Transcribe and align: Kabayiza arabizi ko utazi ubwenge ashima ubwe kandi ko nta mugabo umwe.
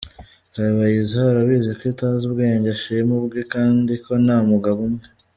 Kabayiza 0.53 1.19
arabizi 1.31 1.71
ko 1.79 1.83
utazi 1.91 2.23
ubwenge 2.29 2.67
ashima 2.75 3.11
ubwe 3.19 3.41
kandi 3.53 3.93
ko 4.03 4.11
nta 4.23 4.37
mugabo 4.49 4.79
umwe. 4.89 5.05